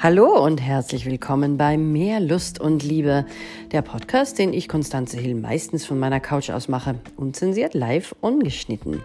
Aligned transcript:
Hallo 0.00 0.44
und 0.44 0.62
herzlich 0.62 1.06
willkommen 1.06 1.56
bei 1.56 1.76
Mehr 1.76 2.20
Lust 2.20 2.60
und 2.60 2.84
Liebe, 2.84 3.26
der 3.72 3.82
Podcast, 3.82 4.38
den 4.38 4.52
ich 4.52 4.68
Konstanze 4.68 5.18
Hill 5.18 5.34
meistens 5.34 5.86
von 5.86 5.98
meiner 5.98 6.20
Couch 6.20 6.50
aus 6.50 6.68
mache, 6.68 6.94
unzensiert, 7.16 7.74
live, 7.74 8.14
ungeschnitten. 8.20 9.02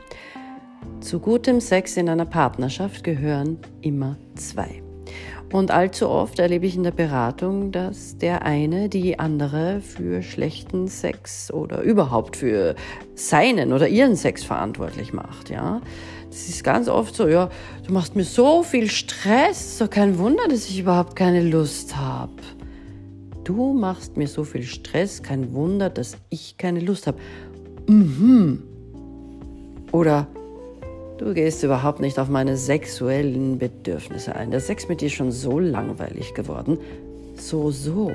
Zu 0.99 1.19
gutem 1.19 1.61
Sex 1.61 1.97
in 1.97 2.09
einer 2.09 2.27
Partnerschaft 2.27 3.04
gehören 3.04 3.57
immer 3.82 4.18
zwei. 4.36 4.83
Und 5.51 5.71
allzu 5.71 6.09
oft 6.09 6.37
erlebe 6.37 6.68
ich 6.68 6.75
in 6.75 6.83
der 6.83 6.91
Beratung, 6.91 7.71
dass 7.71 8.19
der 8.19 8.43
eine 8.43 8.87
die 8.87 9.18
andere 9.18 9.82
für 9.82 10.21
schlechten 10.21 10.87
Sex 10.87 11.51
oder 11.51 11.82
überhaupt 11.82 12.37
für 12.37 12.75
seinen 13.15 13.73
oder 13.73 13.87
ihren 13.87 14.15
Sex 14.15 14.43
verantwortlich 14.43 15.11
macht, 15.11 15.50
ja. 15.50 15.82
Das 16.34 16.50
ist 16.50 16.63
ganz 16.63 16.89
oft 16.89 17.15
so, 17.15 17.27
ja, 17.27 17.50
du 17.86 17.93
machst 17.93 18.15
mir 18.15 18.23
so 18.23 18.64
viel 18.64 18.89
Stress, 18.89 19.78
so 19.78 19.87
kein 19.87 20.18
Wunder, 20.18 20.47
dass 20.50 20.68
ich 20.68 20.79
überhaupt 20.79 21.15
keine 21.15 21.43
Lust 21.43 21.96
habe. 21.96 22.32
Du 23.43 23.73
machst 23.73 24.18
mir 24.18 24.28
so 24.28 24.43
viel 24.43 24.64
Stress, 24.64 25.21
kein 25.21 25.54
Wunder, 25.54 25.92
dass 25.92 26.18
ich 26.32 26.57
keine 26.57 26.79
Lust 26.79 27.06
habe. 27.06 27.19
Mhm. 27.86 28.64
Oder 29.92 30.25
du 31.19 31.36
gehst 31.36 31.61
überhaupt 31.61 32.00
nicht 32.00 32.17
auf 32.17 32.30
meine 32.30 32.58
sexuellen 32.58 33.59
Bedürfnisse 33.59 34.36
ein. 34.36 34.50
Der 34.50 34.59
Sex 34.59 34.89
mit 34.89 35.02
dir 35.02 35.06
ist 35.06 35.14
schon 35.14 35.31
so 35.31 35.59
langweilig 35.59 36.34
geworden. 36.34 36.80
So, 37.38 37.70
so. 37.70 38.11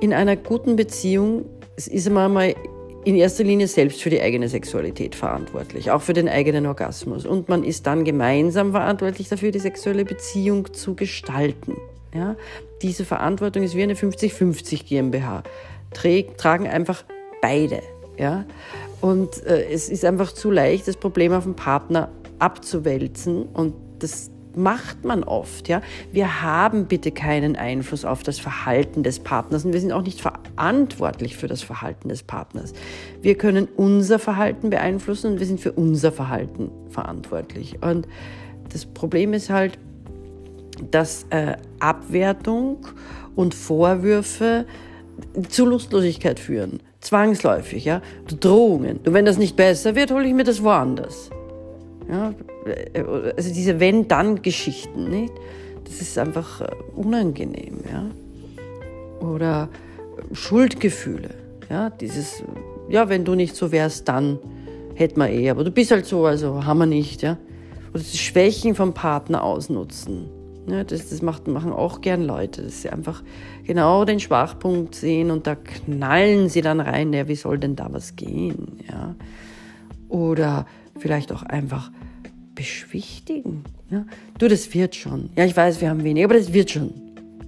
In 0.00 0.12
einer 0.12 0.34
guten 0.34 0.74
Beziehung 0.74 1.44
ist 1.76 2.10
man 2.10 2.32
mal 2.32 2.56
in 3.04 3.16
erster 3.16 3.44
Linie 3.44 3.66
selbst 3.66 4.02
für 4.02 4.10
die 4.10 4.20
eigene 4.20 4.48
Sexualität 4.48 5.14
verantwortlich, 5.14 5.90
auch 5.90 6.02
für 6.02 6.12
den 6.12 6.28
eigenen 6.28 6.66
Orgasmus. 6.66 7.26
Und 7.26 7.48
man 7.48 7.64
ist 7.64 7.86
dann 7.86 8.04
gemeinsam 8.04 8.72
verantwortlich 8.72 9.28
dafür, 9.28 9.50
die 9.50 9.58
sexuelle 9.58 10.04
Beziehung 10.04 10.72
zu 10.72 10.94
gestalten. 10.94 11.76
Ja? 12.14 12.36
Diese 12.80 13.04
Verantwortung 13.04 13.62
ist 13.62 13.74
wie 13.74 13.82
eine 13.82 13.94
50-50 13.94 14.86
GmbH. 14.86 15.42
Träg, 15.92 16.38
tragen 16.38 16.68
einfach 16.68 17.04
beide. 17.40 17.82
Ja? 18.18 18.44
Und 19.00 19.44
äh, 19.46 19.66
es 19.70 19.88
ist 19.88 20.04
einfach 20.04 20.32
zu 20.32 20.50
leicht, 20.50 20.86
das 20.86 20.96
Problem 20.96 21.32
auf 21.32 21.44
den 21.44 21.56
Partner 21.56 22.10
abzuwälzen 22.38 23.44
und 23.46 23.74
das 23.98 24.31
macht 24.56 25.04
man 25.04 25.24
oft. 25.24 25.68
Ja? 25.68 25.80
Wir 26.12 26.42
haben 26.42 26.86
bitte 26.86 27.10
keinen 27.10 27.56
Einfluss 27.56 28.04
auf 28.04 28.22
das 28.22 28.38
Verhalten 28.38 29.02
des 29.02 29.20
Partners 29.20 29.64
und 29.64 29.72
wir 29.72 29.80
sind 29.80 29.92
auch 29.92 30.02
nicht 30.02 30.20
verantwortlich 30.20 31.36
für 31.36 31.48
das 31.48 31.62
Verhalten 31.62 32.08
des 32.08 32.22
Partners. 32.22 32.72
Wir 33.20 33.36
können 33.36 33.68
unser 33.76 34.18
Verhalten 34.18 34.70
beeinflussen 34.70 35.32
und 35.32 35.40
wir 35.40 35.46
sind 35.46 35.60
für 35.60 35.72
unser 35.72 36.12
Verhalten 36.12 36.70
verantwortlich. 36.90 37.78
Und 37.82 38.06
das 38.72 38.86
Problem 38.86 39.32
ist 39.32 39.50
halt, 39.50 39.78
dass 40.90 41.26
äh, 41.30 41.56
Abwertung 41.78 42.86
und 43.36 43.54
Vorwürfe 43.54 44.66
zu 45.48 45.66
Lustlosigkeit 45.66 46.40
führen. 46.40 46.80
Zwangsläufig, 47.00 47.84
ja. 47.84 48.00
Drohungen. 48.40 48.98
Und 48.98 49.12
wenn 49.12 49.24
das 49.24 49.38
nicht 49.38 49.56
besser 49.56 49.94
wird, 49.94 50.10
hole 50.10 50.26
ich 50.26 50.34
mir 50.34 50.44
das 50.44 50.62
woanders. 50.62 51.30
Ja, 52.08 52.32
also 53.36 53.52
diese 53.52 53.80
Wenn-Dann-Geschichten, 53.80 55.08
nicht? 55.08 55.32
Das 55.84 56.00
ist 56.00 56.18
einfach 56.18 56.60
äh, 56.60 56.68
unangenehm, 56.94 57.80
ja. 57.90 58.06
Oder 59.26 59.68
Schuldgefühle, 60.32 61.30
ja. 61.70 61.90
Dieses, 61.90 62.42
ja, 62.88 63.08
wenn 63.08 63.24
du 63.24 63.34
nicht 63.34 63.56
so 63.56 63.72
wärst, 63.72 64.08
dann 64.08 64.38
hätten 64.94 65.20
wir 65.20 65.30
eh, 65.30 65.50
aber 65.50 65.64
du 65.64 65.70
bist 65.70 65.90
halt 65.90 66.06
so, 66.06 66.26
also 66.26 66.64
haben 66.64 66.78
wir 66.78 66.86
nicht, 66.86 67.22
ja. 67.22 67.36
Oder 67.92 68.02
die 68.02 68.18
Schwächen 68.18 68.74
vom 68.74 68.94
Partner 68.94 69.42
ausnutzen. 69.42 70.28
Ja, 70.68 70.84
das, 70.84 71.10
das 71.10 71.22
macht, 71.22 71.48
machen 71.48 71.72
auch 71.72 72.00
gern 72.00 72.22
Leute, 72.22 72.62
dass 72.62 72.82
sie 72.82 72.90
einfach 72.90 73.22
genau 73.64 74.04
den 74.04 74.20
Schwachpunkt 74.20 74.94
sehen 74.94 75.32
und 75.32 75.46
da 75.46 75.56
knallen 75.56 76.48
sie 76.48 76.60
dann 76.60 76.80
rein, 76.80 77.12
ja, 77.12 77.26
wie 77.26 77.34
soll 77.34 77.58
denn 77.58 77.74
da 77.74 77.88
was 77.90 78.14
gehen, 78.14 78.78
ja. 78.88 79.16
Oder 80.08 80.66
vielleicht 80.98 81.32
auch 81.32 81.42
einfach 81.42 81.90
beschwichtigen. 82.54 83.64
Ja? 83.90 84.04
Du, 84.38 84.48
das 84.48 84.72
wird 84.74 84.94
schon. 84.94 85.30
Ja, 85.36 85.44
ich 85.44 85.56
weiß, 85.56 85.80
wir 85.80 85.90
haben 85.90 86.04
wenig, 86.04 86.24
aber 86.24 86.34
das 86.34 86.52
wird 86.52 86.70
schon. 86.70 86.92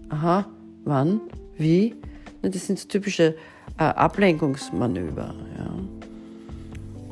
Aha, 0.09 0.47
wann? 0.85 1.21
Wie? 1.59 1.95
Das 2.43 2.67
sind 2.67 2.79
so 2.79 2.89
typische 2.89 3.37
äh, 3.79 3.85
Ablenkungsmanöver. 3.85 5.35
Ja? 5.59 5.71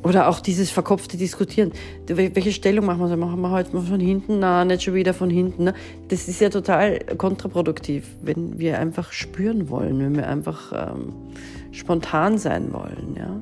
Oder 0.02 0.28
auch 0.28 0.40
dieses 0.40 0.70
verkopfte 0.70 1.16
Diskutieren. 1.16 1.72
Welche 2.08 2.50
Stellung 2.50 2.86
machen 2.86 3.08
wir? 3.08 3.16
Machen 3.16 3.40
wir 3.40 3.50
heute 3.50 3.70
von 3.70 4.00
hinten? 4.00 4.40
Na, 4.40 4.64
nicht 4.64 4.82
schon 4.82 4.94
wieder 4.94 5.14
von 5.14 5.30
hinten. 5.30 5.64
Ne? 5.64 5.74
Das 6.08 6.26
ist 6.26 6.40
ja 6.40 6.48
total 6.48 6.98
kontraproduktiv, 7.16 8.08
wenn 8.20 8.58
wir 8.58 8.80
einfach 8.80 9.12
spüren 9.12 9.68
wollen, 9.68 10.00
wenn 10.00 10.16
wir 10.16 10.28
einfach 10.28 10.72
ähm, 10.74 11.12
spontan 11.70 12.36
sein 12.38 12.72
wollen. 12.72 13.14
Ja? 13.16 13.40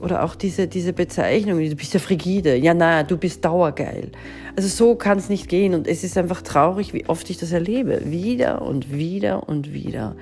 Oder 0.00 0.24
auch 0.24 0.34
diese, 0.34 0.68
diese 0.68 0.92
Bezeichnung, 0.92 1.58
du 1.58 1.74
bist 1.74 1.94
ja 1.94 2.00
frigide, 2.00 2.56
ja 2.56 2.74
na, 2.74 3.02
du 3.02 3.16
bist 3.16 3.44
dauergeil. 3.44 4.12
Also 4.56 4.68
so 4.68 4.94
kann 4.94 5.18
es 5.18 5.28
nicht 5.28 5.48
gehen 5.48 5.74
und 5.74 5.86
es 5.86 6.04
ist 6.04 6.16
einfach 6.16 6.42
traurig, 6.42 6.92
wie 6.92 7.08
oft 7.08 7.28
ich 7.30 7.38
das 7.38 7.52
erlebe. 7.52 8.02
Wieder 8.04 8.62
und 8.62 8.92
wieder 8.92 9.48
und 9.48 9.72
wieder. 9.72 10.16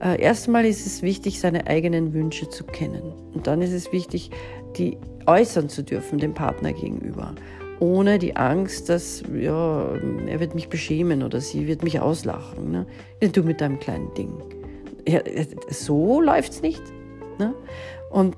Äh, 0.00 0.20
erstmal 0.20 0.64
ist 0.66 0.86
es 0.86 1.02
wichtig, 1.02 1.40
seine 1.40 1.66
eigenen 1.66 2.12
Wünsche 2.12 2.48
zu 2.48 2.64
kennen. 2.64 3.12
Und 3.32 3.46
dann 3.46 3.62
ist 3.62 3.72
es 3.72 3.92
wichtig, 3.92 4.30
die 4.76 4.98
äußern 5.26 5.68
zu 5.68 5.82
dürfen 5.82 6.18
dem 6.18 6.34
Partner 6.34 6.72
gegenüber. 6.72 7.34
Ohne 7.80 8.18
die 8.18 8.36
Angst, 8.36 8.88
dass 8.88 9.22
ja, 9.34 9.88
er 10.26 10.40
wird 10.40 10.54
mich 10.54 10.68
beschämen 10.68 11.22
oder 11.22 11.40
sie 11.40 11.66
wird 11.66 11.82
mich 11.82 12.00
auslachen. 12.00 12.70
Ne? 12.70 12.86
Du 13.32 13.42
mit 13.42 13.60
deinem 13.60 13.80
kleinen 13.80 14.12
Ding. 14.14 14.32
Ja, 15.06 15.20
so 15.68 16.20
läuft's 16.20 16.62
nicht. 16.62 16.82
Ne? 17.38 17.54
Und 18.10 18.36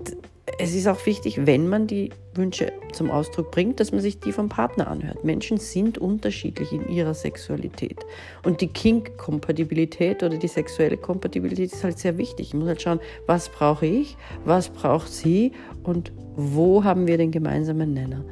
es 0.58 0.74
ist 0.74 0.86
auch 0.86 1.04
wichtig, 1.06 1.46
wenn 1.46 1.68
man 1.68 1.86
die 1.86 2.10
Wünsche 2.34 2.72
zum 2.92 3.10
Ausdruck 3.10 3.50
bringt, 3.50 3.80
dass 3.80 3.92
man 3.92 4.00
sich 4.00 4.20
die 4.20 4.32
vom 4.32 4.48
Partner 4.48 4.88
anhört. 4.88 5.24
Menschen 5.24 5.58
sind 5.58 5.98
unterschiedlich 5.98 6.72
in 6.72 6.88
ihrer 6.88 7.14
Sexualität. 7.14 7.98
Und 8.42 8.60
die 8.60 8.68
Kink-Kompatibilität 8.68 10.22
oder 10.22 10.36
die 10.36 10.48
sexuelle 10.48 10.96
Kompatibilität 10.96 11.72
ist 11.72 11.84
halt 11.84 11.98
sehr 11.98 12.18
wichtig. 12.18 12.48
Ich 12.48 12.54
muss 12.54 12.68
halt 12.68 12.82
schauen, 12.82 13.00
was 13.26 13.48
brauche 13.48 13.86
ich, 13.86 14.16
was 14.44 14.70
braucht 14.70 15.12
sie 15.12 15.52
und 15.82 16.12
wo 16.36 16.84
haben 16.84 17.06
wir 17.06 17.18
den 17.18 17.30
gemeinsamen 17.30 17.92
Nenner. 17.92 18.24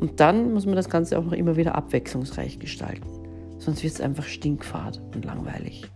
Und 0.00 0.20
dann 0.20 0.52
muss 0.52 0.66
man 0.66 0.76
das 0.76 0.88
Ganze 0.88 1.18
auch 1.18 1.24
noch 1.24 1.32
immer 1.32 1.56
wieder 1.56 1.74
abwechslungsreich 1.74 2.58
gestalten 2.58 3.18
sonst 3.58 3.82
wird 3.82 3.94
es 3.94 4.00
einfach 4.00 4.24
stinkfad 4.24 5.00
und 5.14 5.24
langweilig. 5.24 5.90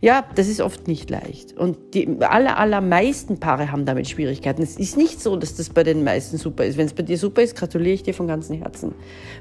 Ja, 0.00 0.24
das 0.34 0.48
ist 0.48 0.60
oft 0.60 0.88
nicht 0.88 1.10
leicht. 1.10 1.56
Und 1.56 1.94
die 1.94 2.08
aller, 2.20 2.58
allermeisten 2.58 3.38
Paare 3.38 3.70
haben 3.70 3.86
damit 3.86 4.08
Schwierigkeiten. 4.08 4.62
Es 4.62 4.76
ist 4.76 4.96
nicht 4.96 5.20
so, 5.20 5.36
dass 5.36 5.54
das 5.54 5.70
bei 5.70 5.82
den 5.82 6.04
meisten 6.04 6.38
super 6.38 6.64
ist. 6.64 6.76
Wenn 6.76 6.86
es 6.86 6.94
bei 6.94 7.02
dir 7.02 7.18
super 7.18 7.42
ist, 7.42 7.56
gratuliere 7.56 7.94
ich 7.94 8.02
dir 8.02 8.14
von 8.14 8.26
ganzem 8.26 8.58
Herzen. 8.58 8.94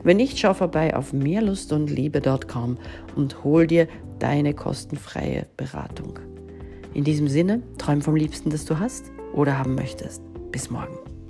Wenn 0.04 0.18
nicht, 0.18 0.38
schau 0.38 0.54
vorbei 0.54 0.96
auf 0.96 1.14
mehrlustundliebe.com 1.14 2.78
und 3.16 3.44
hol 3.44 3.68
dir 3.68 3.88
deine 4.20 4.54
kostenfreie 4.54 5.48
Beratung. 5.58 6.20
In 6.94 7.04
diesem 7.04 7.28
Sinne, 7.28 7.64
träum 7.78 8.02
vom 8.02 8.16
Liebsten, 8.16 8.50
das 8.50 8.66
du 8.66 8.80
hast 8.80 9.06
oder 9.34 9.58
haben 9.58 9.76
möchtest. 9.76 10.22
Bis 10.52 10.70
morgen. 10.70 11.21